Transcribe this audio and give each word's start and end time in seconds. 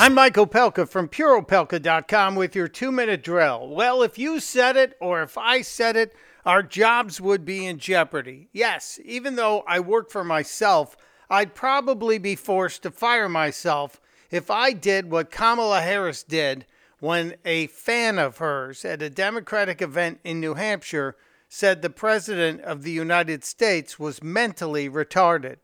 I'm 0.00 0.14
Michael 0.14 0.46
Pelka 0.46 0.88
from 0.88 1.08
PuroPelka.com 1.08 2.36
with 2.36 2.54
your 2.54 2.68
two 2.68 2.92
minute 2.92 3.20
drill. 3.20 3.66
Well, 3.68 4.04
if 4.04 4.16
you 4.16 4.38
said 4.38 4.76
it 4.76 4.96
or 5.00 5.24
if 5.24 5.36
I 5.36 5.60
said 5.60 5.96
it, 5.96 6.14
our 6.46 6.62
jobs 6.62 7.20
would 7.20 7.44
be 7.44 7.66
in 7.66 7.80
jeopardy. 7.80 8.48
Yes, 8.52 9.00
even 9.04 9.34
though 9.34 9.64
I 9.66 9.80
work 9.80 10.08
for 10.08 10.22
myself, 10.22 10.96
I'd 11.28 11.52
probably 11.52 12.16
be 12.18 12.36
forced 12.36 12.84
to 12.84 12.92
fire 12.92 13.28
myself 13.28 14.00
if 14.30 14.52
I 14.52 14.72
did 14.72 15.10
what 15.10 15.32
Kamala 15.32 15.80
Harris 15.80 16.22
did 16.22 16.64
when 17.00 17.34
a 17.44 17.66
fan 17.66 18.20
of 18.20 18.38
hers 18.38 18.84
at 18.84 19.02
a 19.02 19.10
Democratic 19.10 19.82
event 19.82 20.20
in 20.22 20.38
New 20.38 20.54
Hampshire 20.54 21.16
said 21.48 21.82
the 21.82 21.90
President 21.90 22.60
of 22.60 22.84
the 22.84 22.92
United 22.92 23.42
States 23.42 23.98
was 23.98 24.22
mentally 24.22 24.88
retarded. 24.88 25.56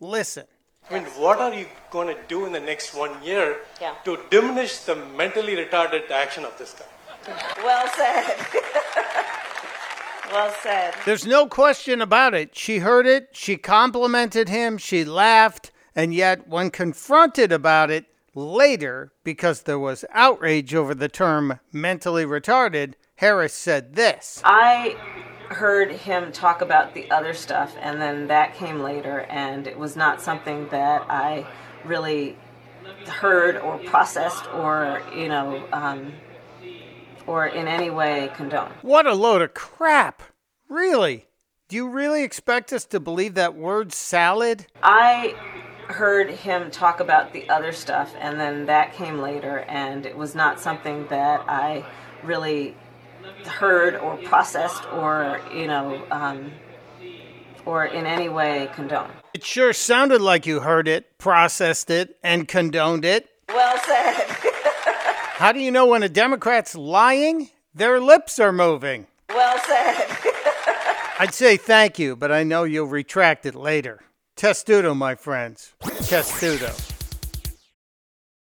Listen. 0.00 0.46
I 0.88 0.94
mean, 0.94 1.04
what 1.16 1.38
are 1.40 1.52
you 1.52 1.66
going 1.90 2.14
to 2.14 2.20
do 2.28 2.46
in 2.46 2.52
the 2.52 2.60
next 2.60 2.94
one 2.94 3.22
year 3.22 3.58
Yeah. 3.80 3.94
to 4.04 4.18
diminish 4.30 4.78
the 4.78 4.94
mentally 4.94 5.56
retarded 5.56 6.10
action 6.10 6.44
of 6.44 6.56
this 6.58 6.74
guy? 6.74 6.84
Well 7.62 7.88
said. 7.96 8.36
well 10.32 10.54
said. 10.62 10.94
There's 11.04 11.26
no 11.26 11.46
question 11.48 12.00
about 12.00 12.34
it. 12.34 12.56
She 12.56 12.78
heard 12.78 13.06
it, 13.06 13.30
she 13.32 13.56
complimented 13.56 14.48
him, 14.48 14.78
she 14.78 15.04
laughed, 15.04 15.72
and 15.94 16.14
yet, 16.14 16.46
when 16.46 16.70
confronted 16.70 17.50
about 17.50 17.90
it 17.90 18.04
later, 18.34 19.12
because 19.24 19.62
there 19.62 19.78
was 19.78 20.04
outrage 20.12 20.74
over 20.74 20.94
the 20.94 21.08
term 21.08 21.58
mentally 21.72 22.24
retarded, 22.24 22.94
Harris 23.16 23.54
said 23.54 23.94
this. 23.96 24.40
I 24.44 24.96
heard 25.48 25.90
him 25.90 26.32
talk 26.32 26.60
about 26.60 26.94
the 26.94 27.10
other 27.10 27.34
stuff, 27.34 27.76
and 27.80 28.00
then 28.00 28.28
that 28.28 28.54
came 28.54 28.80
later, 28.80 29.20
and 29.28 29.66
it 29.66 29.78
was 29.78 29.96
not 29.96 30.20
something 30.20 30.68
that 30.68 31.06
I 31.08 31.46
really 31.84 32.36
heard 33.06 33.56
or 33.56 33.78
processed 33.78 34.46
or, 34.52 35.02
you 35.14 35.28
know, 35.28 35.66
um, 35.72 36.12
or 37.26 37.46
in 37.46 37.66
any 37.68 37.90
way 37.90 38.30
condoned. 38.34 38.74
What 38.82 39.06
a 39.06 39.14
load 39.14 39.42
of 39.42 39.54
crap! 39.54 40.22
Really? 40.68 41.26
Do 41.68 41.76
you 41.76 41.88
really 41.88 42.22
expect 42.22 42.72
us 42.72 42.84
to 42.86 43.00
believe 43.00 43.34
that 43.34 43.54
word 43.54 43.92
salad? 43.92 44.66
I 44.82 45.34
heard 45.88 46.30
him 46.30 46.70
talk 46.70 47.00
about 47.00 47.32
the 47.32 47.48
other 47.48 47.72
stuff, 47.72 48.14
and 48.18 48.38
then 48.38 48.66
that 48.66 48.92
came 48.94 49.18
later, 49.18 49.58
and 49.68 50.06
it 50.06 50.16
was 50.16 50.34
not 50.34 50.60
something 50.60 51.06
that 51.08 51.44
I 51.48 51.84
really 52.22 52.76
heard 53.46 53.96
or 53.96 54.16
processed 54.18 54.84
or, 54.92 55.40
you 55.54 55.66
know, 55.66 56.02
um, 56.10 56.52
or 57.64 57.84
in 57.86 58.06
any 58.06 58.28
way 58.28 58.68
condoned. 58.74 59.12
It 59.34 59.44
sure 59.44 59.72
sounded 59.72 60.20
like 60.20 60.46
you 60.46 60.60
heard 60.60 60.88
it, 60.88 61.18
processed 61.18 61.90
it, 61.90 62.16
and 62.22 62.48
condoned 62.48 63.04
it. 63.04 63.28
Well 63.48 63.78
said. 63.78 64.14
How 65.36 65.52
do 65.52 65.60
you 65.60 65.70
know 65.70 65.86
when 65.86 66.02
a 66.02 66.08
Democrat's 66.08 66.74
lying? 66.74 67.50
Their 67.74 68.00
lips 68.00 68.38
are 68.38 68.52
moving. 68.52 69.06
well 69.28 69.58
said. 69.58 70.06
I'd 71.18 71.34
say 71.34 71.56
thank 71.56 71.98
you, 71.98 72.16
but 72.16 72.32
I 72.32 72.42
know 72.42 72.64
you'll 72.64 72.86
retract 72.86 73.44
it 73.46 73.54
later. 73.54 74.02
Testudo, 74.36 74.94
my 74.94 75.14
friends. 75.14 75.74
Testudo. 75.82 76.72